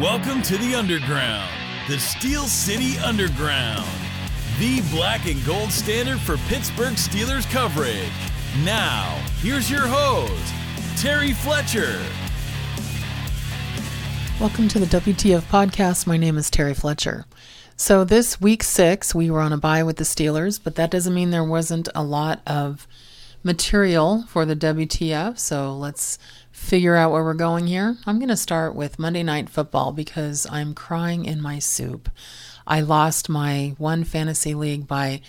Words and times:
Welcome 0.00 0.42
to 0.42 0.58
the 0.58 0.74
Underground, 0.74 1.48
the 1.88 2.00
Steel 2.00 2.46
City 2.46 2.98
Underground, 2.98 3.88
the 4.58 4.80
black 4.90 5.26
and 5.26 5.42
gold 5.46 5.70
standard 5.70 6.18
for 6.18 6.36
Pittsburgh 6.48 6.94
Steelers 6.94 7.48
coverage. 7.48 8.10
Now, 8.64 9.24
here's 9.40 9.70
your 9.70 9.86
host, 9.86 10.52
Terry 11.00 11.32
Fletcher. 11.32 12.02
Welcome 14.40 14.66
to 14.66 14.80
the 14.80 14.86
WTF 14.86 15.42
podcast. 15.42 16.08
My 16.08 16.16
name 16.16 16.38
is 16.38 16.50
Terry 16.50 16.74
Fletcher. 16.74 17.24
So, 17.76 18.02
this 18.02 18.40
week 18.40 18.64
six, 18.64 19.14
we 19.14 19.30
were 19.30 19.40
on 19.40 19.52
a 19.52 19.58
bye 19.58 19.84
with 19.84 19.98
the 19.98 20.04
Steelers, 20.04 20.58
but 20.62 20.74
that 20.74 20.90
doesn't 20.90 21.14
mean 21.14 21.30
there 21.30 21.44
wasn't 21.44 21.88
a 21.94 22.02
lot 22.02 22.40
of 22.48 22.88
material 23.44 24.24
for 24.28 24.44
the 24.44 24.56
WTF. 24.56 25.38
So, 25.38 25.76
let's 25.76 26.18
figure 26.50 26.96
out 26.96 27.12
where 27.12 27.22
we're 27.22 27.34
going 27.34 27.66
here. 27.66 27.98
I'm 28.06 28.18
going 28.18 28.28
to 28.28 28.36
start 28.36 28.74
with 28.74 28.98
Monday 28.98 29.22
Night 29.22 29.50
Football 29.50 29.92
because 29.92 30.46
I'm 30.50 30.72
crying 30.72 31.26
in 31.26 31.42
my 31.42 31.58
soup. 31.58 32.08
I 32.66 32.80
lost 32.80 33.28
my 33.28 33.74
one 33.76 34.04
fantasy 34.04 34.54
league 34.54 34.86
by 34.86 35.20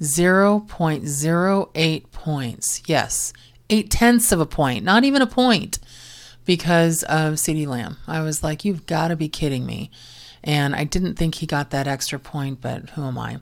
0.08 0.00 2.12
points. 2.12 2.82
Yes, 2.86 3.32
eight 3.70 3.90
tenths 3.90 4.30
of 4.30 4.40
a 4.40 4.46
point, 4.46 4.84
not 4.84 5.02
even 5.04 5.22
a 5.22 5.26
point, 5.26 5.78
because 6.44 7.02
of 7.04 7.34
CeeDee 7.34 7.66
Lamb. 7.66 7.96
I 8.06 8.20
was 8.20 8.44
like, 8.44 8.64
you've 8.64 8.86
got 8.86 9.08
to 9.08 9.16
be 9.16 9.28
kidding 9.28 9.66
me. 9.66 9.90
And 10.42 10.76
I 10.76 10.84
didn't 10.84 11.14
think 11.14 11.36
he 11.36 11.46
got 11.46 11.70
that 11.70 11.88
extra 11.88 12.18
point, 12.18 12.60
but 12.60 12.90
who 12.90 13.04
am 13.04 13.16
I? 13.18 13.38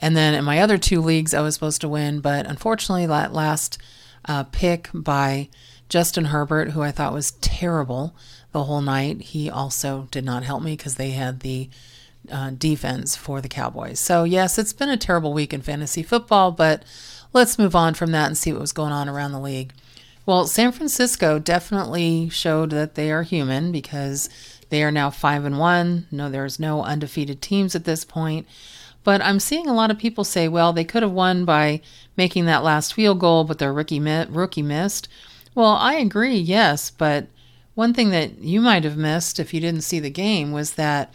And 0.00 0.16
then 0.16 0.34
in 0.34 0.44
my 0.44 0.60
other 0.60 0.78
two 0.78 1.00
leagues, 1.00 1.34
I 1.34 1.40
was 1.42 1.54
supposed 1.54 1.82
to 1.82 1.88
win, 1.88 2.20
but 2.20 2.46
unfortunately, 2.46 3.06
that 3.06 3.32
last 3.32 3.78
uh, 4.24 4.44
pick 4.44 4.88
by 4.92 5.48
Justin 5.88 6.26
Herbert, 6.26 6.70
who 6.70 6.82
I 6.82 6.90
thought 6.90 7.12
was 7.12 7.32
terrible 7.32 8.14
the 8.52 8.64
whole 8.64 8.80
night, 8.80 9.20
he 9.20 9.50
also 9.50 10.08
did 10.10 10.24
not 10.24 10.42
help 10.42 10.62
me 10.62 10.72
because 10.72 10.96
they 10.96 11.10
had 11.10 11.40
the 11.40 11.68
uh, 12.30 12.50
defense 12.50 13.16
for 13.16 13.40
the 13.40 13.48
Cowboys. 13.48 14.00
So, 14.00 14.24
yes, 14.24 14.58
it's 14.58 14.72
been 14.72 14.88
a 14.88 14.96
terrible 14.96 15.32
week 15.32 15.52
in 15.52 15.62
fantasy 15.62 16.02
football, 16.02 16.52
but 16.52 16.82
let's 17.32 17.58
move 17.58 17.76
on 17.76 17.94
from 17.94 18.12
that 18.12 18.26
and 18.26 18.38
see 18.38 18.52
what 18.52 18.60
was 18.60 18.72
going 18.72 18.92
on 18.92 19.08
around 19.08 19.32
the 19.32 19.40
league. 19.40 19.72
Well, 20.26 20.46
San 20.46 20.72
Francisco 20.72 21.38
definitely 21.38 22.28
showed 22.28 22.70
that 22.70 22.94
they 22.94 23.10
are 23.10 23.22
human 23.22 23.72
because 23.72 24.28
they 24.68 24.82
are 24.82 24.92
now 24.92 25.10
5 25.10 25.44
and 25.44 25.58
1. 25.58 26.06
No, 26.10 26.30
there's 26.30 26.60
no 26.60 26.82
undefeated 26.84 27.42
teams 27.42 27.74
at 27.74 27.84
this 27.84 28.04
point. 28.04 28.46
But 29.02 29.22
I'm 29.22 29.40
seeing 29.40 29.66
a 29.66 29.74
lot 29.74 29.90
of 29.90 29.98
people 29.98 30.24
say, 30.24 30.46
well, 30.48 30.72
they 30.72 30.84
could 30.84 31.02
have 31.02 31.12
won 31.12 31.44
by 31.44 31.80
making 32.16 32.44
that 32.46 32.62
last 32.62 32.94
field 32.94 33.18
goal, 33.18 33.44
but 33.44 33.58
their 33.58 33.72
rookie 33.72 34.00
rookie 34.00 34.62
missed. 34.62 35.08
Well, 35.54 35.72
I 35.72 35.94
agree, 35.94 36.36
yes, 36.36 36.90
but 36.90 37.26
one 37.74 37.94
thing 37.94 38.10
that 38.10 38.38
you 38.38 38.60
might 38.60 38.84
have 38.84 38.96
missed 38.96 39.40
if 39.40 39.54
you 39.54 39.60
didn't 39.60 39.82
see 39.82 40.00
the 40.00 40.10
game 40.10 40.52
was 40.52 40.74
that 40.74 41.12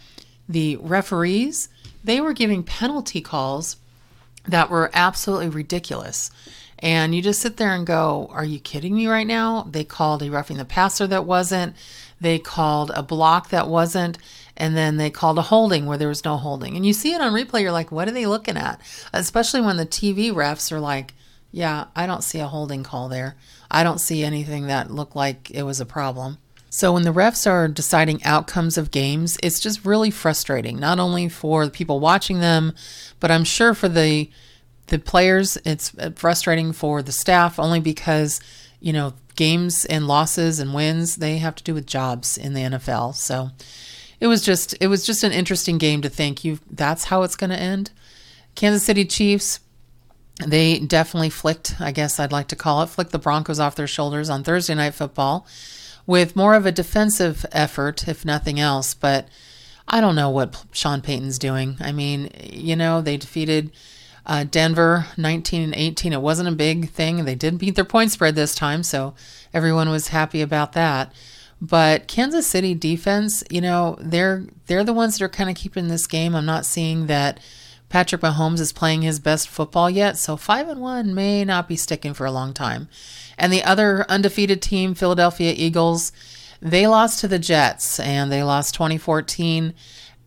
the 0.48 0.76
referees, 0.76 1.68
they 2.02 2.20
were 2.20 2.32
giving 2.32 2.62
penalty 2.62 3.20
calls 3.20 3.76
that 4.44 4.70
were 4.70 4.90
absolutely 4.92 5.48
ridiculous. 5.48 6.30
And 6.78 7.14
you 7.14 7.22
just 7.22 7.40
sit 7.40 7.56
there 7.56 7.74
and 7.74 7.86
go, 7.86 8.28
Are 8.32 8.44
you 8.44 8.58
kidding 8.58 8.94
me 8.94 9.06
right 9.06 9.26
now? 9.26 9.66
They 9.70 9.84
called 9.84 10.22
a 10.22 10.30
roughing 10.30 10.58
the 10.58 10.64
passer 10.64 11.06
that 11.06 11.24
wasn't. 11.24 11.74
They 12.20 12.38
called 12.38 12.90
a 12.94 13.02
block 13.02 13.48
that 13.50 13.68
wasn't. 13.68 14.18
And 14.56 14.76
then 14.76 14.96
they 14.96 15.10
called 15.10 15.38
a 15.38 15.42
holding 15.42 15.86
where 15.86 15.98
there 15.98 16.08
was 16.08 16.24
no 16.24 16.36
holding. 16.36 16.76
And 16.76 16.86
you 16.86 16.92
see 16.92 17.12
it 17.12 17.20
on 17.20 17.32
replay, 17.32 17.62
you're 17.62 17.72
like, 17.72 17.92
What 17.92 18.08
are 18.08 18.12
they 18.12 18.26
looking 18.26 18.56
at? 18.56 18.80
Especially 19.12 19.60
when 19.60 19.76
the 19.76 19.86
TV 19.86 20.32
refs 20.32 20.72
are 20.72 20.80
like, 20.80 21.14
Yeah, 21.52 21.86
I 21.94 22.06
don't 22.06 22.24
see 22.24 22.40
a 22.40 22.46
holding 22.46 22.82
call 22.82 23.08
there. 23.08 23.36
I 23.70 23.82
don't 23.82 24.00
see 24.00 24.24
anything 24.24 24.66
that 24.66 24.90
looked 24.90 25.16
like 25.16 25.50
it 25.50 25.64
was 25.64 25.80
a 25.80 25.86
problem. 25.86 26.38
So 26.68 26.92
when 26.92 27.04
the 27.04 27.12
refs 27.12 27.50
are 27.50 27.68
deciding 27.68 28.22
outcomes 28.24 28.76
of 28.76 28.90
games, 28.90 29.38
it's 29.42 29.60
just 29.60 29.84
really 29.84 30.10
frustrating, 30.10 30.78
not 30.78 30.98
only 30.98 31.28
for 31.28 31.64
the 31.64 31.70
people 31.70 32.00
watching 32.00 32.40
them, 32.40 32.74
but 33.18 33.30
I'm 33.30 33.44
sure 33.44 33.72
for 33.72 33.88
the 33.88 34.30
the 34.88 34.98
players, 34.98 35.56
it's 35.64 35.96
uh, 35.98 36.10
frustrating 36.14 36.72
for 36.72 37.02
the 37.02 37.12
staff 37.12 37.58
only 37.58 37.80
because, 37.80 38.40
you 38.78 38.92
know, 38.92 39.14
games 39.34 39.84
and 39.84 40.06
losses 40.06 40.58
and 40.60 40.74
wins, 40.74 41.16
they 41.16 41.38
have 41.38 41.54
to 41.56 41.64
do 41.64 41.74
with 41.74 41.86
jobs 41.86 42.38
in 42.38 42.54
the 42.54 42.60
NFL. 42.60 43.14
So 43.14 43.50
it 44.20 44.26
was 44.26 44.42
just 44.42 44.74
it 44.80 44.86
was 44.86 45.04
just 45.04 45.24
an 45.24 45.32
interesting 45.32 45.78
game 45.78 46.02
to 46.02 46.08
think 46.08 46.44
you 46.44 46.58
that's 46.70 47.04
how 47.04 47.22
it's 47.22 47.36
going 47.36 47.50
to 47.50 47.58
end. 47.58 47.90
Kansas 48.54 48.84
City 48.84 49.04
Chiefs 49.04 49.60
they 50.44 50.78
definitely 50.78 51.30
flicked, 51.30 51.76
I 51.80 51.92
guess 51.92 52.20
I'd 52.20 52.32
like 52.32 52.48
to 52.48 52.56
call 52.56 52.82
it, 52.82 52.88
flicked 52.88 53.12
the 53.12 53.18
Broncos 53.18 53.58
off 53.58 53.74
their 53.74 53.86
shoulders 53.86 54.28
on 54.28 54.44
Thursday 54.44 54.74
night 54.74 54.92
football 54.92 55.46
with 56.06 56.36
more 56.36 56.54
of 56.54 56.66
a 56.66 56.72
defensive 56.72 57.46
effort 57.52 58.06
if 58.06 58.24
nothing 58.24 58.60
else, 58.60 58.94
but 58.94 59.28
I 59.88 60.00
don't 60.00 60.14
know 60.14 60.30
what 60.30 60.64
Sean 60.72 61.00
Payton's 61.00 61.38
doing. 61.38 61.76
I 61.80 61.92
mean, 61.92 62.30
you 62.52 62.76
know, 62.76 63.00
they 63.00 63.16
defeated 63.16 63.72
uh, 64.26 64.44
Denver 64.44 65.06
19 65.16 65.62
and 65.62 65.74
18. 65.74 66.12
It 66.12 66.20
wasn't 66.20 66.48
a 66.48 66.52
big 66.52 66.90
thing. 66.90 67.24
They 67.24 67.34
did 67.34 67.58
beat 67.58 67.76
their 67.76 67.84
point 67.84 68.10
spread 68.10 68.34
this 68.34 68.54
time, 68.54 68.82
so 68.82 69.14
everyone 69.54 69.88
was 69.88 70.08
happy 70.08 70.42
about 70.42 70.72
that. 70.72 71.12
But 71.60 72.06
Kansas 72.06 72.46
City 72.46 72.74
defense, 72.74 73.42
you 73.50 73.60
know, 73.60 73.96
they're 74.00 74.44
they're 74.66 74.84
the 74.84 74.92
ones 74.92 75.18
that 75.18 75.24
are 75.24 75.28
kind 75.28 75.48
of 75.48 75.56
keeping 75.56 75.88
this 75.88 76.06
game. 76.06 76.34
I'm 76.34 76.46
not 76.46 76.66
seeing 76.66 77.06
that 77.06 77.40
Patrick 77.88 78.20
Mahomes 78.20 78.60
is 78.60 78.72
playing 78.72 79.02
his 79.02 79.20
best 79.20 79.48
football 79.48 79.88
yet, 79.88 80.18
so 80.18 80.36
5 80.36 80.68
and 80.68 80.80
1 80.80 81.14
may 81.14 81.44
not 81.44 81.68
be 81.68 81.76
sticking 81.76 82.14
for 82.14 82.26
a 82.26 82.32
long 82.32 82.52
time. 82.52 82.88
And 83.38 83.52
the 83.52 83.62
other 83.62 84.04
undefeated 84.08 84.60
team, 84.60 84.94
Philadelphia 84.94 85.54
Eagles, 85.56 86.10
they 86.60 86.86
lost 86.86 87.20
to 87.20 87.28
the 87.28 87.38
Jets 87.38 88.00
and 88.00 88.30
they 88.30 88.42
lost 88.42 88.74
2014 88.74 89.72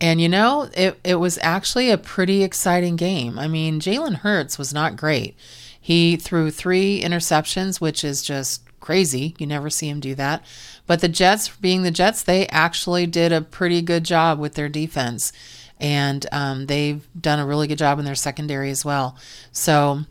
and 0.02 0.22
you 0.22 0.30
know, 0.30 0.70
it, 0.76 1.00
it 1.04 1.16
was 1.16 1.38
actually 1.42 1.90
a 1.90 1.98
pretty 1.98 2.44
exciting 2.44 2.96
game. 2.96 3.38
I 3.38 3.48
mean, 3.48 3.80
Jalen 3.80 4.16
Hurts 4.16 4.58
was 4.58 4.74
not 4.74 4.96
great. 4.96 5.36
He 5.80 6.16
threw 6.16 6.52
three 6.52 7.02
interceptions, 7.02 7.82
which 7.82 8.04
is 8.04 8.22
just 8.22 8.64
crazy. 8.80 9.36
You 9.38 9.48
never 9.48 9.70
see 9.70 9.90
him 9.90 10.00
do 10.00 10.16
that. 10.16 10.44
But 10.88 11.02
the 11.02 11.08
Jets, 11.08 11.50
being 11.50 11.84
the 11.84 11.92
Jets, 11.92 12.24
they 12.24 12.48
actually 12.48 13.06
did 13.06 13.32
a 13.32 13.42
pretty 13.42 13.82
good 13.82 14.04
job 14.04 14.40
with 14.40 14.56
their 14.56 14.70
defense. 14.70 15.32
And 15.80 16.26
um, 16.32 16.66
they've 16.66 17.08
done 17.20 17.40
a 17.40 17.46
really 17.46 17.68
good 17.68 17.78
job 17.78 18.00
in 18.00 18.06
their 18.06 18.16
secondary 18.16 18.70
as 18.70 18.84
well. 18.84 19.16
So 19.52 20.02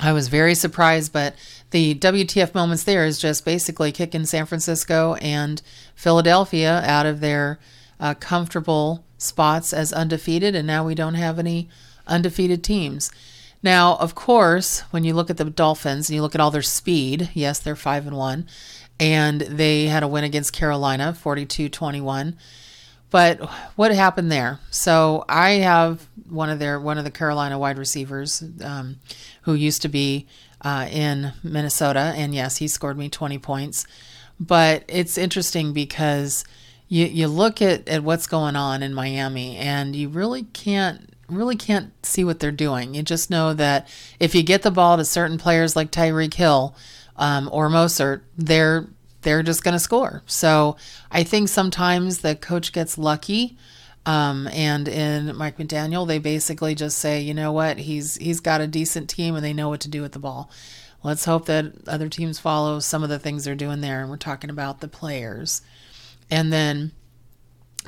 I 0.00 0.12
was 0.12 0.28
very 0.28 0.54
surprised, 0.54 1.12
but 1.12 1.34
the 1.70 1.94
WTF 1.96 2.54
moments 2.54 2.84
there 2.84 3.04
is 3.04 3.18
just 3.18 3.44
basically 3.44 3.92
kicking 3.92 4.24
San 4.24 4.46
Francisco 4.46 5.14
and 5.14 5.60
Philadelphia 5.94 6.82
out 6.84 7.04
of 7.04 7.20
their 7.20 7.58
uh, 8.00 8.14
comfortable 8.14 9.04
spots 9.18 9.72
as 9.72 9.92
undefeated, 9.92 10.54
and 10.54 10.66
now 10.66 10.86
we 10.86 10.94
don't 10.94 11.14
have 11.14 11.38
any 11.38 11.68
undefeated 12.06 12.62
teams. 12.62 13.10
Now, 13.62 13.96
of 13.96 14.14
course, 14.14 14.80
when 14.90 15.04
you 15.04 15.14
look 15.14 15.30
at 15.30 15.36
the 15.36 15.44
Dolphins 15.44 16.08
and 16.08 16.14
you 16.14 16.22
look 16.22 16.34
at 16.34 16.40
all 16.40 16.50
their 16.50 16.62
speed, 16.62 17.30
yes, 17.34 17.58
they're 17.58 17.76
5 17.76 18.06
and 18.06 18.16
1, 18.16 18.46
and 19.00 19.40
they 19.40 19.86
had 19.86 20.02
a 20.02 20.08
win 20.08 20.24
against 20.24 20.52
Carolina, 20.52 21.16
42-21. 21.20 22.36
But 23.10 23.40
what 23.76 23.94
happened 23.94 24.30
there? 24.30 24.60
So 24.70 25.24
I 25.28 25.50
have 25.50 26.06
one 26.28 26.50
of 26.50 26.58
their 26.58 26.78
one 26.78 26.98
of 26.98 27.04
the 27.04 27.10
Carolina 27.10 27.58
wide 27.58 27.78
receivers 27.78 28.44
um, 28.62 28.96
who 29.42 29.54
used 29.54 29.82
to 29.82 29.88
be 29.88 30.26
uh, 30.60 30.88
in 30.90 31.32
Minnesota, 31.42 32.12
and 32.16 32.34
yes, 32.34 32.58
he 32.58 32.68
scored 32.68 32.98
me 32.98 33.08
20 33.08 33.38
points. 33.38 33.86
But 34.38 34.84
it's 34.88 35.16
interesting 35.16 35.72
because 35.72 36.44
you 36.88 37.06
you 37.06 37.28
look 37.28 37.62
at, 37.62 37.88
at 37.88 38.02
what's 38.02 38.26
going 38.26 38.56
on 38.56 38.82
in 38.82 38.92
Miami 38.92 39.56
and 39.56 39.96
you 39.96 40.08
really 40.08 40.42
can't 40.42 41.14
really 41.28 41.56
can't 41.56 41.92
see 42.04 42.24
what 42.24 42.40
they're 42.40 42.50
doing. 42.50 42.94
You 42.94 43.02
just 43.02 43.30
know 43.30 43.54
that 43.54 43.88
if 44.18 44.34
you 44.34 44.42
get 44.42 44.62
the 44.62 44.70
ball 44.70 44.96
to 44.96 45.04
certain 45.04 45.38
players 45.38 45.76
like 45.76 45.90
Tyreek 45.90 46.34
Hill 46.34 46.74
um, 47.16 47.48
or 47.52 47.68
Mostert, 47.68 48.22
they're 48.36 48.88
they're 49.22 49.42
just 49.42 49.64
going 49.64 49.72
to 49.72 49.80
score. 49.80 50.22
So 50.26 50.76
I 51.10 51.24
think 51.24 51.48
sometimes 51.48 52.18
the 52.18 52.36
coach 52.36 52.72
gets 52.72 52.96
lucky. 52.96 53.56
Um, 54.06 54.48
and 54.48 54.88
in 54.88 55.36
Mike 55.36 55.58
McDaniel, 55.58 56.06
they 56.06 56.18
basically 56.18 56.74
just 56.74 56.98
say, 56.98 57.20
you 57.20 57.34
know 57.34 57.52
what, 57.52 57.78
he's 57.78 58.16
he's 58.16 58.40
got 58.40 58.60
a 58.60 58.66
decent 58.66 59.10
team 59.10 59.34
and 59.34 59.44
they 59.44 59.52
know 59.52 59.68
what 59.68 59.80
to 59.80 59.88
do 59.88 60.00
with 60.00 60.12
the 60.12 60.18
ball. 60.18 60.50
Let's 61.02 61.26
hope 61.26 61.46
that 61.46 61.86
other 61.86 62.08
teams 62.08 62.38
follow 62.38 62.80
some 62.80 63.02
of 63.02 63.08
the 63.08 63.18
things 63.18 63.44
they're 63.44 63.54
doing 63.54 63.80
there. 63.80 64.00
And 64.00 64.10
we're 64.10 64.16
talking 64.16 64.50
about 64.50 64.80
the 64.80 64.88
players. 64.88 65.62
And 66.30 66.52
then 66.52 66.92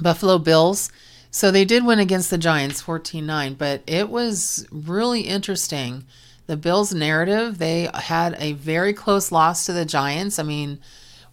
Buffalo 0.01 0.39
Bills. 0.39 0.91
So 1.31 1.51
they 1.51 1.65
did 1.65 1.85
win 1.85 1.99
against 1.99 2.31
the 2.31 2.39
Giants 2.39 2.81
14 2.81 3.25
9, 3.25 3.55
but 3.55 3.83
it 3.87 4.09
was 4.09 4.67
really 4.71 5.23
interesting. 5.23 6.05
The 6.47 6.57
Bills' 6.57 6.93
narrative, 6.93 7.59
they 7.59 7.89
had 7.95 8.37
a 8.39 8.55
very 8.55 8.93
close 8.93 9.31
loss 9.31 9.67
to 9.67 9.73
the 9.73 9.85
Giants. 9.85 10.41
I 10.41 10.43
mean, 10.43 10.81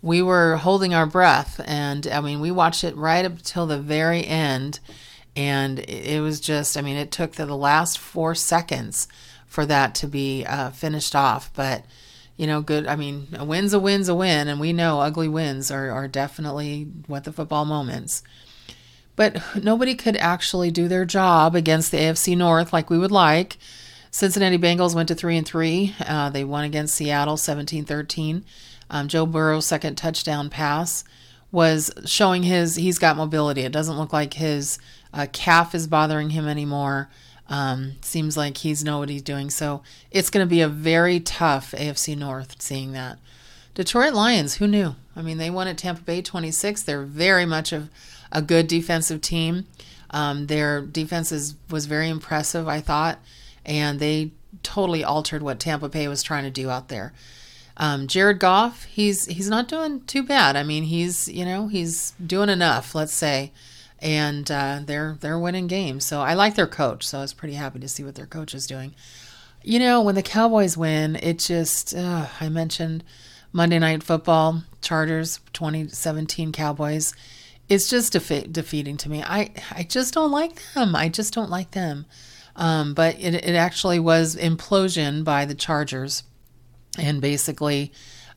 we 0.01 0.21
were 0.21 0.57
holding 0.57 0.93
our 0.93 1.07
breath, 1.07 1.59
and 1.65 2.05
I 2.05 2.21
mean, 2.21 2.39
we 2.39 2.51
watched 2.51 2.83
it 2.83 2.95
right 2.95 3.25
up 3.25 3.41
till 3.41 3.65
the 3.65 3.79
very 3.79 4.25
end. 4.25 4.79
And 5.35 5.79
it 5.79 6.21
was 6.21 6.39
just, 6.39 6.77
I 6.77 6.81
mean, 6.81 6.97
it 6.97 7.11
took 7.11 7.33
the, 7.33 7.45
the 7.45 7.55
last 7.55 7.99
four 7.99 8.33
seconds 8.35 9.07
for 9.45 9.65
that 9.65 9.95
to 9.95 10.07
be 10.07 10.45
uh, 10.45 10.71
finished 10.71 11.15
off. 11.15 11.51
But 11.53 11.85
you 12.37 12.45
know, 12.45 12.61
good. 12.61 12.85
I 12.85 12.95
mean, 12.95 13.29
a 13.37 13.43
win's 13.43 13.73
a 13.73 13.79
win's 13.79 14.09
a 14.09 14.15
win, 14.15 14.47
and 14.47 14.59
we 14.59 14.71
know 14.71 15.01
ugly 15.01 15.27
wins 15.27 15.71
are, 15.71 15.89
are 15.89 16.07
definitely 16.07 16.83
what 17.07 17.23
the 17.23 17.33
football 17.33 17.65
moments. 17.65 18.21
But 19.17 19.41
nobody 19.61 19.95
could 19.95 20.15
actually 20.15 20.71
do 20.71 20.87
their 20.87 21.03
job 21.03 21.55
against 21.55 21.91
the 21.91 21.97
AFC 21.97 22.37
North 22.37 22.71
like 22.71 22.89
we 22.89 22.97
would 22.97 23.11
like. 23.11 23.57
Cincinnati 24.11 24.57
Bengals 24.57 24.95
went 24.95 25.09
to 25.09 25.15
three 25.15 25.35
and 25.35 25.45
three. 25.45 25.93
Uh, 25.99 26.29
they 26.29 26.45
won 26.45 26.63
against 26.63 26.95
Seattle 26.95 27.35
17-13. 27.35 28.43
Um, 28.89 29.09
Joe 29.09 29.25
Burrow's 29.25 29.65
second 29.65 29.97
touchdown 29.97 30.49
pass 30.49 31.03
was 31.51 31.91
showing 32.05 32.43
his 32.43 32.75
he's 32.75 32.99
got 32.99 33.17
mobility. 33.17 33.61
It 33.61 33.71
doesn't 33.71 33.97
look 33.97 34.13
like 34.13 34.35
his 34.35 34.79
uh, 35.13 35.27
calf 35.33 35.75
is 35.75 35.87
bothering 35.87 36.29
him 36.29 36.47
anymore. 36.47 37.09
Um, 37.49 37.93
seems 38.01 38.37
like 38.37 38.57
he's 38.57 38.83
know 38.83 38.99
what 38.99 39.09
he's 39.09 39.21
doing. 39.21 39.49
So 39.49 39.81
it's 40.11 40.29
going 40.29 40.45
to 40.45 40.49
be 40.49 40.61
a 40.61 40.67
very 40.67 41.19
tough 41.19 41.71
AFC 41.71 42.17
North. 42.17 42.61
Seeing 42.61 42.91
that 42.91 43.19
Detroit 43.73 44.13
Lions, 44.13 44.55
who 44.55 44.67
knew? 44.67 44.95
I 45.15 45.21
mean, 45.21 45.37
they 45.37 45.49
won 45.49 45.67
at 45.67 45.77
Tampa 45.77 46.01
Bay 46.01 46.21
26. 46.21 46.83
They're 46.83 47.03
very 47.03 47.45
much 47.45 47.71
of 47.71 47.89
a 48.31 48.41
good 48.41 48.67
defensive 48.67 49.21
team. 49.21 49.65
Um, 50.09 50.47
their 50.47 50.81
defense 50.81 51.31
is, 51.31 51.55
was 51.69 51.85
very 51.85 52.09
impressive, 52.09 52.67
I 52.67 52.79
thought, 52.79 53.19
and 53.65 53.99
they 53.99 54.31
totally 54.63 55.03
altered 55.03 55.43
what 55.43 55.59
Tampa 55.59 55.89
Bay 55.89 56.07
was 56.07 56.23
trying 56.23 56.43
to 56.43 56.49
do 56.49 56.69
out 56.69 56.87
there. 56.87 57.13
Um, 57.77 58.07
Jared 58.07 58.39
Goff, 58.39 58.85
he's 58.85 59.25
he's 59.25 59.49
not 59.49 59.67
doing 59.67 60.01
too 60.05 60.23
bad. 60.23 60.55
I 60.55 60.63
mean, 60.63 60.83
he's 60.83 61.27
you 61.27 61.45
know 61.45 61.67
he's 61.67 62.11
doing 62.25 62.49
enough, 62.49 62.95
let's 62.95 63.13
say, 63.13 63.51
and 63.99 64.49
uh, 64.49 64.79
they're 64.83 65.17
they're 65.19 65.37
winning 65.37 65.67
games. 65.67 66.03
So 66.03 66.21
I 66.21 66.33
like 66.33 66.55
their 66.55 66.67
coach. 66.67 67.05
So 67.05 67.19
I 67.19 67.21
was 67.21 67.33
pretty 67.33 67.53
happy 67.53 67.79
to 67.79 67.87
see 67.87 68.03
what 68.03 68.15
their 68.15 68.25
coach 68.25 68.55
is 68.55 68.65
doing. 68.65 68.95
You 69.63 69.77
know, 69.79 70.01
when 70.01 70.15
the 70.15 70.23
Cowboys 70.23 70.75
win, 70.75 71.17
it 71.17 71.37
just 71.37 71.95
uh, 71.95 72.27
I 72.41 72.49
mentioned 72.49 73.03
Monday 73.51 73.77
Night 73.77 74.01
Football, 74.01 74.63
Chargers, 74.81 75.39
2017 75.53 76.51
Cowboys. 76.51 77.13
It's 77.69 77.89
just 77.89 78.13
defe- 78.13 78.51
defeating 78.51 78.97
to 78.97 79.09
me. 79.09 79.23
I 79.23 79.51
I 79.71 79.83
just 79.83 80.13
don't 80.13 80.31
like 80.31 80.61
them. 80.73 80.95
I 80.95 81.09
just 81.09 81.33
don't 81.33 81.49
like 81.49 81.71
them. 81.71 82.05
Um, 82.55 82.93
but 82.93 83.15
it, 83.19 83.35
it 83.35 83.55
actually 83.55 83.99
was 83.99 84.35
implosion 84.35 85.23
by 85.23 85.45
the 85.45 85.53
Chargers 85.53 86.23
and 86.97 87.21
basically, 87.21 87.91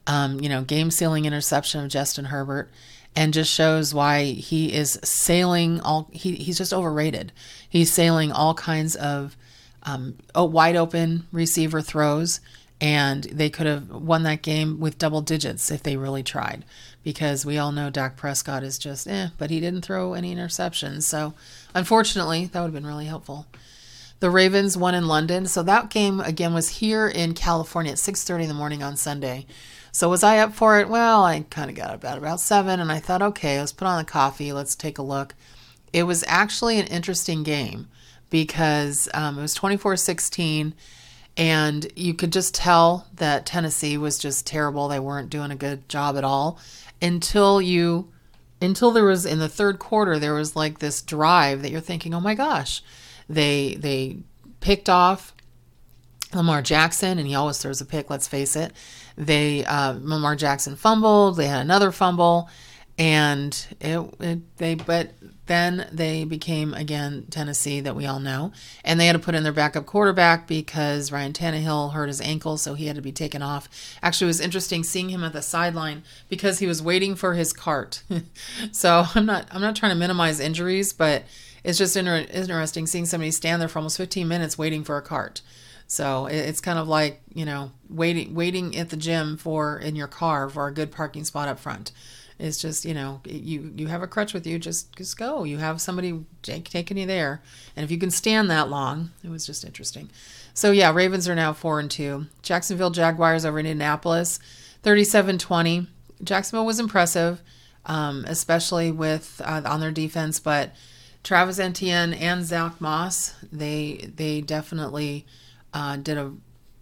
um, 0.06 0.40
you 0.40 0.48
know, 0.48 0.62
game 0.62 0.90
sealing 0.90 1.24
interception 1.24 1.82
of 1.82 1.90
Justin 1.90 2.26
Herbert, 2.26 2.70
and 3.16 3.32
just 3.32 3.50
shows 3.52 3.94
why 3.94 4.24
he 4.24 4.72
is 4.72 4.98
sailing 5.02 5.80
all. 5.80 6.08
He, 6.12 6.34
he's 6.34 6.58
just 6.58 6.72
overrated. 6.72 7.32
He's 7.68 7.92
sailing 7.92 8.30
all 8.30 8.54
kinds 8.54 8.94
of 8.96 9.36
um, 9.82 10.16
wide 10.34 10.76
open 10.76 11.26
receiver 11.32 11.80
throws, 11.80 12.40
and 12.80 13.24
they 13.24 13.50
could 13.50 13.66
have 13.66 13.90
won 13.90 14.22
that 14.22 14.42
game 14.42 14.80
with 14.80 14.98
double 14.98 15.20
digits 15.20 15.70
if 15.70 15.82
they 15.82 15.96
really 15.96 16.22
tried. 16.22 16.64
Because 17.02 17.46
we 17.46 17.56
all 17.58 17.72
know 17.72 17.90
Dak 17.90 18.16
Prescott 18.16 18.62
is 18.62 18.78
just 18.78 19.08
eh, 19.08 19.28
but 19.38 19.50
he 19.50 19.60
didn't 19.60 19.82
throw 19.82 20.12
any 20.12 20.34
interceptions. 20.34 21.04
So, 21.04 21.34
unfortunately, 21.74 22.46
that 22.46 22.60
would 22.60 22.66
have 22.66 22.74
been 22.74 22.86
really 22.86 23.06
helpful. 23.06 23.46
The 24.20 24.30
Ravens 24.30 24.76
won 24.76 24.94
in 24.94 25.08
London. 25.08 25.46
So 25.46 25.62
that 25.62 25.88
game 25.88 26.20
again 26.20 26.52
was 26.52 26.68
here 26.68 27.08
in 27.08 27.32
California 27.32 27.92
at 27.92 27.98
6:30 27.98 28.42
in 28.42 28.48
the 28.48 28.54
morning 28.54 28.82
on 28.82 28.96
Sunday. 28.96 29.46
So 29.92 30.08
was 30.08 30.22
I 30.22 30.38
up 30.38 30.54
for 30.54 30.78
it? 30.78 30.88
Well, 30.88 31.24
I 31.24 31.46
kind 31.50 31.70
of 31.70 31.76
got 31.76 31.90
up 31.90 32.04
at 32.04 32.18
about 32.18 32.40
7 32.40 32.78
and 32.78 32.92
I 32.92 33.00
thought, 33.00 33.22
okay, 33.22 33.58
let's 33.58 33.72
put 33.72 33.88
on 33.88 33.98
the 33.98 34.04
coffee, 34.04 34.52
let's 34.52 34.76
take 34.76 34.98
a 34.98 35.02
look. 35.02 35.34
It 35.92 36.04
was 36.04 36.22
actually 36.28 36.78
an 36.78 36.86
interesting 36.86 37.42
game 37.42 37.88
because 38.28 39.08
um, 39.14 39.38
it 39.38 39.42
was 39.42 39.56
24-16 39.56 40.74
and 41.36 41.90
you 41.96 42.14
could 42.14 42.32
just 42.32 42.54
tell 42.54 43.06
that 43.14 43.46
Tennessee 43.46 43.96
was 43.96 44.18
just 44.18 44.46
terrible. 44.46 44.88
They 44.88 45.00
weren't 45.00 45.30
doing 45.30 45.50
a 45.50 45.56
good 45.56 45.88
job 45.88 46.16
at 46.16 46.24
all 46.24 46.58
until 47.00 47.60
you 47.60 48.10
until 48.60 48.90
there 48.90 49.04
was 49.04 49.24
in 49.24 49.38
the 49.38 49.48
third 49.48 49.78
quarter 49.78 50.18
there 50.18 50.34
was 50.34 50.54
like 50.54 50.78
this 50.80 51.00
drive 51.00 51.62
that 51.62 51.70
you're 51.70 51.80
thinking, 51.80 52.14
"Oh 52.14 52.20
my 52.20 52.34
gosh, 52.34 52.82
they 53.28 53.76
they 53.76 54.18
picked 54.60 54.88
off 54.88 55.34
Lamar 56.34 56.62
Jackson, 56.62 57.18
and 57.18 57.26
he 57.26 57.34
always 57.34 57.58
throws 57.58 57.80
a 57.80 57.86
pick. 57.86 58.10
Let's 58.10 58.28
face 58.28 58.54
it. 58.56 58.72
They 59.16 59.64
uh, 59.64 59.94
Lamar 60.00 60.36
Jackson 60.36 60.76
fumbled. 60.76 61.36
They 61.36 61.46
had 61.46 61.60
another 61.60 61.90
fumble, 61.90 62.48
and 63.00 63.66
it, 63.80 63.98
it, 64.20 64.58
they 64.58 64.74
but 64.74 65.12
then 65.46 65.88
they 65.90 66.24
became 66.24 66.74
again 66.74 67.24
Tennessee 67.30 67.80
that 67.80 67.96
we 67.96 68.04
all 68.04 68.20
know, 68.20 68.52
and 68.84 69.00
they 69.00 69.06
had 69.06 69.14
to 69.14 69.18
put 69.18 69.34
in 69.34 69.42
their 69.42 69.54
backup 69.54 69.86
quarterback 69.86 70.46
because 70.46 71.10
Ryan 71.10 71.32
Tannehill 71.32 71.94
hurt 71.94 72.08
his 72.08 72.20
ankle, 72.20 72.58
so 72.58 72.74
he 72.74 72.88
had 72.88 72.96
to 72.96 73.02
be 73.02 73.10
taken 73.10 73.40
off. 73.40 73.70
Actually, 74.02 74.26
it 74.26 74.36
was 74.36 74.40
interesting 74.40 74.84
seeing 74.84 75.08
him 75.08 75.24
at 75.24 75.32
the 75.32 75.40
sideline 75.40 76.02
because 76.28 76.58
he 76.58 76.66
was 76.66 76.82
waiting 76.82 77.14
for 77.14 77.32
his 77.32 77.54
cart. 77.54 78.02
so 78.70 79.06
I'm 79.14 79.24
not 79.24 79.48
I'm 79.50 79.62
not 79.62 79.76
trying 79.76 79.92
to 79.92 79.98
minimize 79.98 80.38
injuries, 80.38 80.92
but 80.92 81.24
it's 81.64 81.78
just 81.78 81.96
inter- 81.96 82.26
interesting 82.30 82.86
seeing 82.86 83.06
somebody 83.06 83.30
stand 83.30 83.62
there 83.62 83.68
for 83.68 83.78
almost 83.78 83.96
15 83.96 84.28
minutes 84.28 84.58
waiting 84.58 84.84
for 84.84 84.98
a 84.98 85.02
cart. 85.02 85.40
So 85.86 86.26
it's 86.26 86.60
kind 86.60 86.78
of 86.78 86.86
like 86.86 87.22
you 87.32 87.46
know 87.46 87.72
waiting 87.88 88.34
waiting 88.34 88.76
at 88.76 88.90
the 88.90 88.96
gym 88.98 89.38
for 89.38 89.78
in 89.78 89.96
your 89.96 90.06
car 90.06 90.50
for 90.50 90.66
a 90.66 90.74
good 90.74 90.92
parking 90.92 91.24
spot 91.24 91.48
up 91.48 91.58
front. 91.58 91.92
It's 92.40 92.58
just 92.58 92.84
you 92.84 92.94
know 92.94 93.20
you 93.24 93.72
you 93.76 93.86
have 93.88 94.02
a 94.02 94.06
crutch 94.06 94.32
with 94.32 94.46
you, 94.46 94.58
just 94.58 94.96
just 94.96 95.18
go. 95.18 95.44
You 95.44 95.58
have 95.58 95.80
somebody 95.80 96.24
taking 96.42 96.96
you 96.96 97.06
there, 97.06 97.42
and 97.76 97.84
if 97.84 97.90
you 97.90 97.98
can 97.98 98.10
stand 98.10 98.50
that 98.50 98.70
long, 98.70 99.10
it 99.22 99.30
was 99.30 99.46
just 99.46 99.64
interesting. 99.64 100.10
So 100.54 100.70
yeah, 100.72 100.92
Ravens 100.92 101.28
are 101.28 101.34
now 101.34 101.52
four 101.52 101.80
and 101.80 101.90
two. 101.90 102.26
Jacksonville 102.42 102.90
Jaguars 102.90 103.44
over 103.44 103.58
in 103.58 103.66
Indianapolis, 103.66 104.40
37-20. 104.82 105.86
Jacksonville 106.24 106.66
was 106.66 106.80
impressive, 106.80 107.40
um, 107.86 108.24
especially 108.26 108.90
with 108.90 109.40
uh, 109.44 109.62
on 109.64 109.80
their 109.80 109.92
defense, 109.92 110.40
but 110.40 110.72
Travis 111.22 111.58
Etienne 111.58 112.14
and 112.14 112.44
Zach 112.44 112.80
Moss, 112.80 113.34
they 113.52 114.10
they 114.16 114.40
definitely 114.40 115.26
uh, 115.74 115.96
did 115.96 116.16
a 116.16 116.32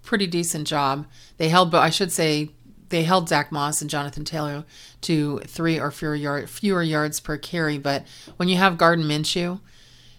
pretty 0.03 0.27
decent 0.27 0.67
job. 0.67 1.07
They 1.37 1.49
held, 1.49 1.71
but 1.71 1.83
I 1.83 1.91
should 1.91 2.13
say, 2.13 2.51
they 2.89 3.03
held 3.03 3.29
Zach 3.29 3.53
Moss 3.53 3.81
and 3.81 3.91
Jonathan 3.91 4.25
Taylor 4.25 4.65
to 5.03 5.39
three 5.41 5.79
or 5.79 5.91
fewer, 5.91 6.15
yard, 6.15 6.51
fewer 6.51 6.83
yards 6.83 7.21
per 7.21 7.37
carry. 7.37 7.79
But 7.79 8.07
when 8.37 8.49
you 8.49 8.57
have 8.57 8.79
Gardner 8.79 9.05
Minshew, 9.05 9.61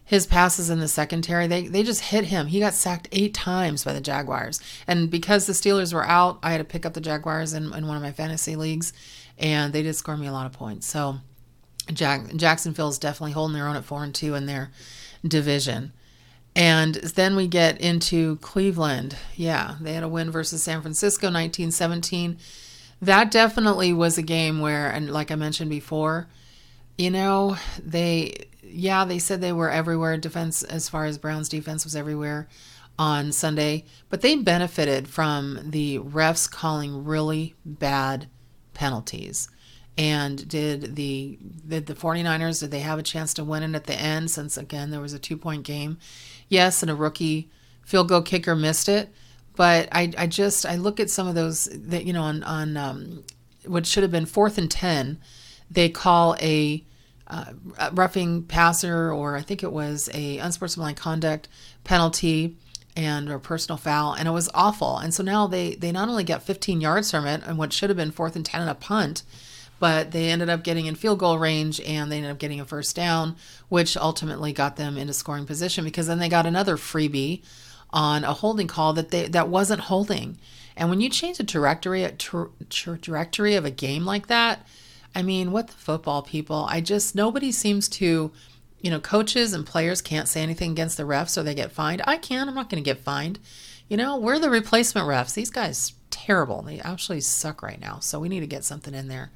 his 0.04 0.26
passes 0.26 0.70
in 0.70 0.80
the 0.80 0.88
secondary, 0.88 1.46
they, 1.46 1.68
they 1.68 1.84
just 1.84 2.06
hit 2.06 2.26
him. 2.26 2.48
He 2.48 2.60
got 2.60 2.74
sacked 2.74 3.08
eight 3.12 3.34
times 3.34 3.84
by 3.84 3.94
the 3.94 4.02
Jaguars. 4.02 4.60
And 4.88 5.12
because 5.12 5.46
the 5.46 5.54
Steelers 5.54 5.94
were 5.94 6.06
out, 6.06 6.40
I 6.42 6.52
had 6.52 6.58
to 6.58 6.64
pick 6.64 6.86
up 6.86 6.94
the 6.94 7.02
Jaguars 7.02 7.54
in, 7.54 7.72
in 7.74 7.88
one 7.88 7.96
of 7.96 8.02
my 8.02 8.12
fantasy 8.12 8.56
leagues, 8.56 8.92
and 9.38 9.72
they 9.72 9.84
did 9.84 9.96
score 9.96 10.18
me 10.18 10.26
a 10.26 10.32
lot 10.32 10.48
of 10.48 10.52
points. 10.52 10.88
So 10.88 11.20
Jack, 11.94 12.36
Jacksonville 12.36 12.90
is 12.90 12.98
definitely 12.98 13.34
holding 13.34 13.56
their 13.56 13.68
own 13.68 13.76
at 13.76 13.86
four 13.86 14.04
and 14.04 14.14
two 14.14 14.34
in 14.34 14.48
their 14.48 14.72
division. 15.24 15.94
And 16.60 16.96
then 16.96 17.38
we 17.38 17.48
get 17.48 17.80
into 17.80 18.36
Cleveland. 18.42 19.16
Yeah, 19.38 19.76
they 19.80 19.94
had 19.94 20.04
a 20.04 20.10
win 20.10 20.30
versus 20.30 20.62
San 20.62 20.82
Francisco 20.82 21.28
1917. 21.28 22.38
That 23.02 23.32
definitely 23.32 23.94
was 23.94 24.18
a 24.18 24.22
game 24.22 24.60
where, 24.60 24.92
and 24.92 25.10
like 25.10 25.32
I 25.32 25.36
mentioned 25.36 25.70
before, 25.70 26.28
you 26.98 27.12
know, 27.12 27.56
they, 27.82 28.50
yeah, 28.62 29.06
they 29.06 29.20
said 29.20 29.40
they 29.40 29.54
were 29.54 29.72
everywhere. 29.72 30.18
Defense, 30.18 30.62
as 30.62 30.90
far 30.90 31.06
as 31.06 31.18
Browns 31.18 31.48
defense 31.48 31.86
was 31.86 31.96
everywhere 31.96 32.50
on 32.98 33.32
Sunday, 33.32 33.86
but 34.10 34.20
they 34.20 34.36
benefited 34.36 35.08
from 35.08 35.62
the 35.64 36.00
refs 36.00 36.52
calling 36.52 37.06
really 37.06 37.56
bad 37.64 38.28
penalties. 38.74 39.48
And 40.00 40.48
did 40.48 40.96
the 40.96 41.38
did 41.68 41.88
the 41.88 41.94
49ers 41.94 42.62
did 42.62 42.72
they 42.72 42.80
have 42.80 43.00
a 43.00 43.04
chance 43.04 43.34
to 43.34 43.44
win 43.44 43.64
it 43.64 43.76
at 43.76 43.84
the 43.84 44.00
end 44.00 44.32
since 44.32 44.56
again 44.56 44.92
there 44.92 45.02
was 45.02 45.12
a 45.12 45.20
two 45.20 45.36
point 45.36 45.64
game? 45.64 45.98
Yes, 46.48 46.82
and 46.82 46.90
a 46.90 46.96
rookie 46.96 47.50
field 47.84 48.08
goal 48.08 48.22
kicker 48.22 48.56
missed 48.56 48.88
it, 48.88 49.10
but 49.58 49.90
I 49.92 50.14
I 50.18 50.28
just 50.28 50.66
I 50.66 50.78
look 50.78 51.02
at 51.02 51.10
some 51.10 51.28
of 51.28 51.36
those 51.36 51.68
that 51.74 52.06
you 52.06 52.14
know 52.14 52.22
on 52.22 52.44
on 52.44 52.78
um, 52.78 53.26
what 53.66 53.86
should 53.86 54.04
have 54.04 54.12
been 54.12 54.26
fourth 54.26 54.58
and 54.58 54.72
ten, 54.72 55.20
they 55.70 55.90
call 55.90 56.38
a 56.40 56.82
uh, 57.28 57.52
roughing 57.92 58.44
passer 58.44 59.12
or 59.12 59.36
I 59.36 59.42
think 59.42 59.64
it 59.64 59.74
was 59.74 60.10
a 60.14 60.38
unsportsmanlike 60.38 60.96
conduct 60.96 61.50
penalty 61.84 62.56
and 62.96 63.30
a 63.30 63.38
personal 63.38 63.76
foul 63.76 64.14
and 64.14 64.30
it 64.30 64.32
was 64.32 64.50
awful 64.54 64.98
and 64.98 65.14
so 65.14 65.24
now 65.24 65.46
they 65.46 65.76
they 65.76 65.92
not 65.92 66.10
only 66.10 66.24
get 66.24 66.42
15 66.42 66.82
yards 66.82 67.12
from 67.12 67.28
it 67.28 67.44
and 67.46 67.58
what 67.58 67.72
should 67.72 67.90
have 67.90 67.98
been 67.98 68.12
fourth 68.12 68.36
and 68.36 68.46
10 68.46 68.62
and 68.62 68.70
a 68.70 68.76
punt 68.76 69.24
but 69.80 70.12
they 70.12 70.30
ended 70.30 70.50
up 70.50 70.64
getting 70.64 70.86
in 70.86 70.96
field 70.96 71.20
goal 71.20 71.40
range 71.40 71.80
and 71.82 72.12
they 72.12 72.18
ended 72.18 72.32
up 72.32 72.40
getting 72.40 72.60
a 72.60 72.66
first 72.66 72.96
down, 72.96 73.36
which 73.70 73.96
ultimately 73.96 74.52
got 74.52 74.76
them 74.76 74.98
into 74.98 75.14
scoring 75.14 75.46
position 75.46 75.84
because 75.84 76.08
then 76.08 76.20
they 76.20 76.30
got 76.30 76.46
another 76.46 76.78
freebie 76.78 77.42
on 77.92 78.24
a 78.24 78.34
holding 78.34 78.68
call 78.68 78.94
that 78.94 79.10
they 79.10 79.28
that 79.28 79.50
wasn't 79.50 79.82
holding. 79.82 80.38
And 80.76 80.90
when 80.90 81.02
you 81.02 81.10
change 81.10 81.38
the 81.38 81.44
trajectory 81.44 82.10
tra- 82.18 82.50
trajectory 82.70 83.56
of 83.56 83.66
a 83.66 83.72
game 83.72 84.06
like 84.06 84.28
that, 84.28 84.66
I 85.16 85.22
mean, 85.22 85.52
what 85.52 85.68
the 85.68 85.74
football 85.74 86.22
people? 86.22 86.66
I 86.70 86.82
just 86.82 87.16
nobody 87.16 87.52
seems 87.52 87.88
to, 87.90 88.32
you 88.82 88.92
know, 88.92 89.00
coaches 89.00 89.54
and 89.54 89.66
players 89.66 90.02
can't 90.02 90.28
say 90.28 90.42
anything 90.42 90.72
against 90.72 90.98
the 90.98 91.04
refs 91.04 91.38
or 91.38 91.44
they 91.44 91.56
get 91.56 91.72
fined. 91.72 92.02
I 92.06 92.18
can. 92.18 92.48
I'm 92.48 92.56
not 92.56 92.70
going 92.70 92.84
to 92.84 92.90
get 92.90 93.04
fined. 93.04 93.40
You 93.88 93.98
know, 93.98 94.18
we're 94.18 94.40
the 94.40 94.50
replacement 94.50 95.08
refs. 95.08 95.34
These 95.34 95.50
guys 95.50 95.94
terrible. 96.12 96.62
They 96.62 96.80
actually 96.80 97.22
suck 97.22 97.64
right 97.64 97.82
now. 97.82 98.00
So 98.00 98.20
we 98.20 98.30
need 98.30 98.42
to 98.42 98.48
get 98.48 98.64
something 98.64 98.94
in 98.94 99.08
there. 99.08 99.32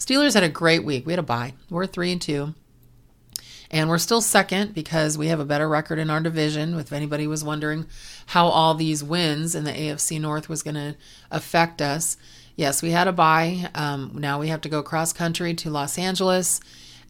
Steelers 0.00 0.32
had 0.32 0.42
a 0.42 0.48
great 0.48 0.82
week. 0.82 1.06
We 1.06 1.12
had 1.12 1.20
a 1.20 1.22
bye. 1.22 1.52
We're 1.68 1.86
three 1.86 2.10
and 2.10 2.20
two. 2.20 2.54
And 3.70 3.88
we're 3.88 3.98
still 3.98 4.22
second 4.22 4.74
because 4.74 5.16
we 5.16 5.28
have 5.28 5.38
a 5.38 5.44
better 5.44 5.68
record 5.68 5.98
in 6.00 6.10
our 6.10 6.20
division. 6.20 6.76
If 6.78 6.92
anybody 6.92 7.26
was 7.26 7.44
wondering 7.44 7.86
how 8.26 8.46
all 8.46 8.74
these 8.74 9.04
wins 9.04 9.54
in 9.54 9.64
the 9.64 9.72
AFC 9.72 10.20
North 10.20 10.48
was 10.48 10.64
going 10.64 10.74
to 10.74 10.96
affect 11.30 11.80
us, 11.80 12.16
yes, 12.56 12.82
we 12.82 12.90
had 12.90 13.06
a 13.06 13.12
bye. 13.12 13.68
Um, 13.74 14.12
now 14.14 14.40
we 14.40 14.48
have 14.48 14.62
to 14.62 14.68
go 14.68 14.82
cross 14.82 15.12
country 15.12 15.54
to 15.54 15.70
Los 15.70 15.98
Angeles. 15.98 16.60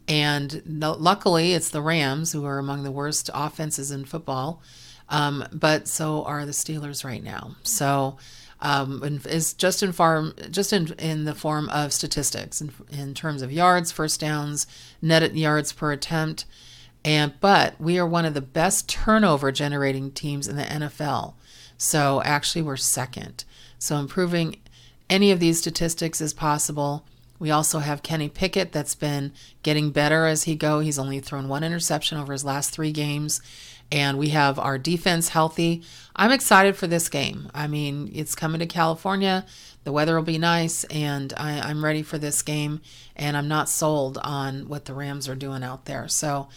And 0.07 0.61
no, 0.65 0.91
luckily, 0.91 1.53
it's 1.53 1.69
the 1.69 1.81
Rams 1.81 2.33
who 2.33 2.45
are 2.45 2.59
among 2.59 2.83
the 2.83 2.91
worst 2.91 3.29
offenses 3.33 3.89
in 3.89 4.05
football. 4.05 4.61
Um, 5.09 5.45
but 5.51 5.87
so 5.87 6.23
are 6.25 6.45
the 6.45 6.51
Steelers 6.51 7.03
right 7.03 7.23
now. 7.23 7.55
So 7.63 8.17
um, 8.61 9.19
is 9.25 9.53
just 9.53 9.81
in 9.81 9.91
farm, 9.91 10.33
just 10.49 10.71
in 10.71 10.93
in 10.93 11.25
the 11.25 11.35
form 11.35 11.69
of 11.69 11.93
statistics 11.93 12.61
in, 12.61 12.71
in 12.91 13.13
terms 13.13 13.41
of 13.41 13.51
yards, 13.51 13.91
first 13.91 14.19
downs, 14.19 14.67
net 15.01 15.35
yards 15.35 15.73
per 15.73 15.91
attempt, 15.91 16.45
and 17.03 17.33
but 17.39 17.79
we 17.79 17.97
are 17.97 18.07
one 18.07 18.25
of 18.25 18.33
the 18.33 18.41
best 18.41 18.87
turnover 18.87 19.51
generating 19.51 20.11
teams 20.11 20.47
in 20.47 20.55
the 20.55 20.63
NFL. 20.63 21.33
So 21.77 22.21
actually, 22.23 22.61
we're 22.61 22.77
second. 22.77 23.43
So 23.79 23.97
improving 23.97 24.57
any 25.09 25.31
of 25.31 25.39
these 25.39 25.57
statistics 25.57 26.21
is 26.21 26.33
possible. 26.33 27.05
We 27.39 27.49
also 27.49 27.79
have 27.79 28.03
Kenny 28.03 28.29
Pickett 28.29 28.71
that's 28.71 28.93
been 28.93 29.33
getting 29.63 29.89
better 29.89 30.27
as 30.27 30.43
he 30.43 30.55
go. 30.55 30.79
He's 30.79 30.99
only 30.99 31.19
thrown 31.19 31.47
one 31.47 31.63
interception 31.63 32.19
over 32.19 32.33
his 32.33 32.45
last 32.45 32.69
three 32.69 32.91
games 32.91 33.41
and 33.91 34.17
we 34.17 34.29
have 34.29 34.57
our 34.57 34.77
defense 34.77 35.29
healthy. 35.29 35.83
I'm 36.15 36.31
excited 36.31 36.75
for 36.75 36.87
this 36.87 37.09
game. 37.09 37.49
I 37.53 37.67
mean, 37.67 38.11
it's 38.13 38.35
coming 38.35 38.59
to 38.59 38.65
California. 38.65 39.45
The 39.83 39.91
weather 39.91 40.15
will 40.15 40.23
be 40.23 40.37
nice, 40.37 40.83
and 40.85 41.33
I, 41.35 41.69
am 41.69 41.83
ready 41.83 42.03
for 42.03 42.17
this 42.17 42.41
game. 42.41 42.81
And 43.15 43.35
I'm 43.35 43.47
not 43.47 43.69
sold 43.69 44.17
on 44.19 44.67
what 44.69 44.85
the 44.85 44.93
Rams 44.93 45.27
are 45.27 45.35
doing 45.35 45.63
out 45.63 45.85
there. 45.85 46.07
So 46.07 46.47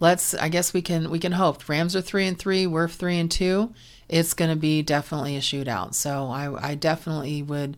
let's. 0.00 0.34
I 0.34 0.48
guess 0.48 0.72
we 0.72 0.82
can 0.82 1.10
we 1.10 1.18
can 1.18 1.32
hope. 1.32 1.68
Rams 1.68 1.94
are 1.94 2.00
three 2.00 2.26
and 2.26 2.38
three. 2.38 2.66
We're 2.66 2.88
three 2.88 3.18
and 3.18 3.30
two. 3.30 3.72
It's 4.08 4.34
going 4.34 4.50
to 4.50 4.56
be 4.56 4.82
definitely 4.82 5.36
a 5.36 5.40
shootout. 5.40 5.94
So 5.94 6.28
I, 6.28 6.70
I 6.70 6.74
definitely 6.74 7.42
would 7.42 7.76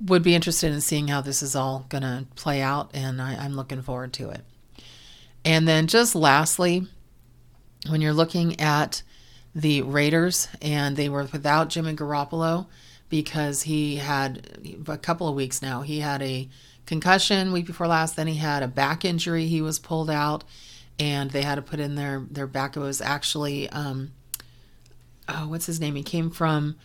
would 0.00 0.22
be 0.22 0.34
interested 0.34 0.72
in 0.72 0.80
seeing 0.80 1.08
how 1.08 1.20
this 1.20 1.42
is 1.42 1.54
all 1.54 1.86
going 1.88 2.02
to 2.02 2.26
play 2.34 2.60
out, 2.60 2.90
and 2.94 3.20
I, 3.20 3.36
I'm 3.36 3.54
looking 3.54 3.82
forward 3.82 4.12
to 4.14 4.30
it. 4.30 4.42
And 5.44 5.68
then 5.68 5.86
just 5.86 6.14
lastly 6.14 6.86
when 7.88 8.00
you're 8.00 8.12
looking 8.12 8.60
at 8.60 9.02
the 9.54 9.82
Raiders 9.82 10.48
and 10.62 10.96
they 10.96 11.08
were 11.08 11.28
without 11.32 11.68
Jimmy 11.68 11.94
Garoppolo 11.94 12.66
because 13.08 13.62
he 13.62 13.96
had 13.96 14.82
a 14.86 14.98
couple 14.98 15.28
of 15.28 15.34
weeks 15.34 15.60
now. 15.60 15.82
He 15.82 16.00
had 16.00 16.22
a 16.22 16.48
concussion 16.86 17.52
week 17.52 17.66
before 17.66 17.86
last, 17.86 18.16
then 18.16 18.26
he 18.26 18.36
had 18.36 18.62
a 18.62 18.68
back 18.68 19.04
injury. 19.04 19.46
He 19.46 19.60
was 19.60 19.78
pulled 19.78 20.10
out, 20.10 20.44
and 20.98 21.30
they 21.30 21.42
had 21.42 21.56
to 21.56 21.62
put 21.62 21.80
in 21.80 21.94
their 21.96 22.24
their 22.30 22.46
back. 22.46 22.76
It 22.76 22.80
was 22.80 23.00
actually 23.00 23.68
um, 23.70 24.12
oh, 25.28 25.48
what's 25.48 25.66
his 25.66 25.80
name? 25.80 25.96
He 25.96 26.02
came 26.02 26.30
from 26.30 26.76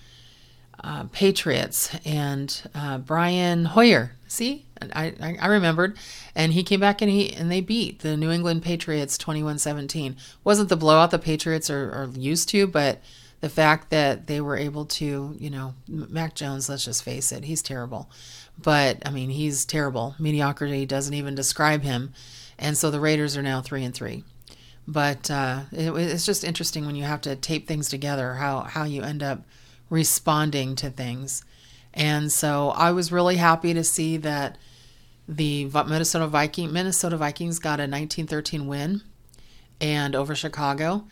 uh, 0.83 1.05
Patriots 1.11 1.95
and 2.05 2.61
uh, 2.73 2.97
Brian 2.97 3.65
Hoyer. 3.65 4.11
See, 4.27 4.65
I, 4.81 5.13
I, 5.21 5.37
I 5.39 5.47
remembered, 5.47 5.97
and 6.35 6.53
he 6.53 6.63
came 6.63 6.79
back 6.79 7.01
and 7.01 7.09
he 7.09 7.31
and 7.31 7.51
they 7.51 7.61
beat 7.61 7.99
the 7.99 8.17
New 8.17 8.31
England 8.31 8.63
Patriots 8.63 9.17
21-17. 9.17 10.15
Wasn't 10.43 10.69
the 10.69 10.75
blowout 10.75 11.11
the 11.11 11.19
Patriots 11.19 11.69
are, 11.69 11.91
are 11.91 12.09
used 12.13 12.49
to, 12.49 12.67
but 12.67 13.01
the 13.41 13.49
fact 13.49 13.91
that 13.91 14.27
they 14.27 14.41
were 14.41 14.57
able 14.57 14.85
to, 14.85 15.35
you 15.37 15.49
know, 15.49 15.75
Mac 15.87 16.35
Jones. 16.35 16.67
Let's 16.67 16.85
just 16.85 17.03
face 17.03 17.31
it, 17.31 17.43
he's 17.43 17.61
terrible. 17.61 18.09
But 18.61 19.07
I 19.07 19.11
mean, 19.11 19.29
he's 19.29 19.65
terrible. 19.65 20.15
Mediocrity 20.17 20.85
doesn't 20.85 21.13
even 21.13 21.35
describe 21.35 21.83
him, 21.83 22.13
and 22.57 22.77
so 22.77 22.89
the 22.89 22.99
Raiders 22.99 23.37
are 23.37 23.43
now 23.43 23.61
three 23.61 23.83
and 23.83 23.93
three. 23.93 24.23
But 24.87 25.29
uh, 25.29 25.61
it, 25.71 25.91
it's 25.91 26.25
just 26.25 26.43
interesting 26.43 26.85
when 26.85 26.95
you 26.95 27.03
have 27.03 27.21
to 27.21 27.35
tape 27.35 27.67
things 27.67 27.89
together 27.89 28.35
how 28.35 28.61
how 28.61 28.83
you 28.83 29.03
end 29.03 29.23
up 29.23 29.43
responding 29.89 30.75
to 30.75 30.89
things. 30.89 31.43
And 31.93 32.31
so 32.31 32.69
I 32.69 32.91
was 32.91 33.11
really 33.11 33.37
happy 33.37 33.73
to 33.73 33.83
see 33.83 34.17
that 34.17 34.57
the 35.27 35.65
Minnesota 35.65 36.27
Viking 36.27 36.71
Minnesota 36.71 37.17
Vikings 37.17 37.57
got 37.59 37.79
a 37.79 37.83
1913 37.83 38.67
win 38.67 39.01
and 39.81 40.15
over 40.15 40.35
Chicago. 40.35 41.05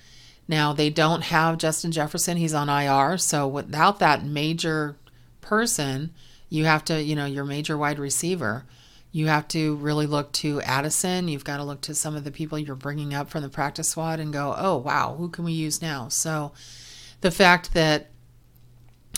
Now 0.48 0.74
they 0.74 0.90
don't 0.90 1.24
have 1.24 1.58
Justin 1.58 1.92
Jefferson, 1.92 2.38
he's 2.38 2.54
on 2.54 2.70
IR, 2.70 3.18
so 3.18 3.48
without 3.48 4.00
that 4.00 4.26
major 4.26 4.98
person, 5.42 6.12
you 6.50 6.66
have 6.66 6.84
to, 6.86 7.02
you 7.02 7.16
know, 7.16 7.26
your 7.26 7.46
major 7.46 7.78
wide 7.78 7.98
receiver, 7.98 8.66
you 9.12 9.28
have 9.28 9.48
to 9.50 9.76
really 9.78 10.06
look 10.06 10.32
to 10.34 10.62
Addison, 10.62 11.28
you've 11.28 11.46
got 11.46 11.58
to 11.58 11.64
look 11.64 11.82
to 11.82 11.96
some 11.96 12.16
of 12.16 12.24
the 12.24 12.32
people 12.32 12.60
you're 12.60 12.76
bringing 12.76 13.14
up 13.14 13.30
from 13.30 13.42
the 13.42 13.50
practice 13.50 13.90
squad 13.90 14.20
and 14.20 14.34
go, 14.34 14.54
"Oh, 14.58 14.78
wow, 14.78 15.16
who 15.18 15.30
can 15.30 15.46
we 15.46 15.54
use 15.54 15.82
now?" 15.82 16.10
So 16.10 16.52
the 17.22 17.32
fact 17.32 17.74
that 17.74 18.10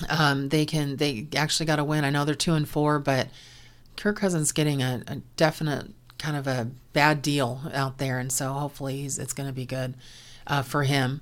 um, 0.09 0.49
they 0.49 0.65
can 0.65 0.97
they 0.97 1.27
actually 1.35 1.65
got 1.65 1.79
a 1.79 1.83
win. 1.83 2.03
I 2.03 2.09
know 2.09 2.25
they're 2.25 2.35
two 2.35 2.53
and 2.53 2.67
four, 2.67 2.99
but 2.99 3.29
Kirk 3.95 4.17
Cousins 4.17 4.51
getting 4.51 4.81
a, 4.81 5.03
a 5.07 5.15
definite 5.37 5.93
kind 6.17 6.35
of 6.35 6.47
a 6.47 6.69
bad 6.93 7.21
deal 7.21 7.61
out 7.73 7.97
there, 7.97 8.19
and 8.19 8.31
so 8.31 8.53
hopefully 8.53 9.05
it's 9.05 9.33
going 9.33 9.47
to 9.47 9.53
be 9.53 9.65
good 9.65 9.95
uh, 10.47 10.61
for 10.61 10.83
him. 10.83 11.21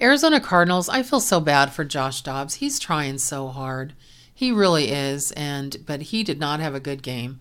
Arizona 0.00 0.40
Cardinals, 0.40 0.88
I 0.88 1.02
feel 1.02 1.20
so 1.20 1.38
bad 1.40 1.72
for 1.72 1.84
Josh 1.84 2.22
Dobbs. 2.22 2.54
He's 2.54 2.78
trying 2.78 3.18
so 3.18 3.48
hard. 3.48 3.94
He 4.34 4.50
really 4.50 4.90
is, 4.90 5.30
and 5.32 5.76
but 5.86 6.02
he 6.02 6.24
did 6.24 6.40
not 6.40 6.60
have 6.60 6.74
a 6.74 6.80
good 6.80 7.02
game. 7.02 7.40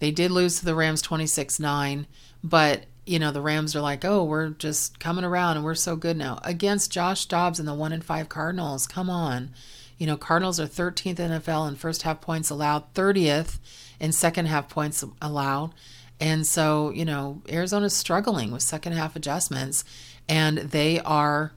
They 0.00 0.10
did 0.10 0.30
lose 0.30 0.58
to 0.58 0.64
the 0.64 0.74
Rams 0.74 1.02
26-9, 1.02 2.06
but 2.42 2.84
you 3.06 3.18
know, 3.18 3.30
the 3.30 3.40
Rams 3.40 3.74
are 3.76 3.80
like, 3.80 4.04
"Oh, 4.04 4.24
we're 4.24 4.50
just 4.50 4.98
coming 4.98 5.24
around 5.24 5.56
and 5.56 5.64
we're 5.64 5.74
so 5.74 5.96
good 5.96 6.16
now." 6.16 6.40
Against 6.42 6.90
Josh 6.90 7.26
Dobbs 7.26 7.58
and 7.58 7.68
the 7.68 7.74
1 7.74 7.92
and 7.92 8.04
5 8.04 8.28
Cardinals. 8.28 8.86
Come 8.86 9.08
on. 9.08 9.50
You 9.98 10.06
know, 10.06 10.16
Cardinals 10.16 10.58
are 10.58 10.66
13th 10.66 11.16
NFL 11.16 11.68
in 11.68 11.76
first 11.76 12.02
half 12.02 12.20
points 12.20 12.50
allowed, 12.50 12.92
30th 12.94 13.58
in 14.00 14.12
second 14.12 14.46
half 14.46 14.68
points 14.68 15.04
allowed. 15.22 15.72
And 16.20 16.46
so, 16.46 16.90
you 16.90 17.04
know, 17.04 17.42
Arizona's 17.48 17.94
struggling 17.94 18.52
with 18.52 18.62
second 18.62 18.92
half 18.92 19.16
adjustments 19.16 19.84
and 20.28 20.58
they 20.58 21.00
are 21.00 21.52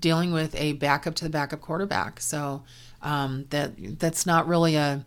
dealing 0.00 0.32
with 0.32 0.54
a 0.56 0.72
backup 0.74 1.14
to 1.16 1.24
the 1.24 1.30
backup 1.30 1.60
quarterback. 1.60 2.20
So 2.20 2.62
um, 3.02 3.46
that 3.50 3.98
that's 3.98 4.24
not 4.26 4.48
really 4.48 4.76
a 4.76 5.04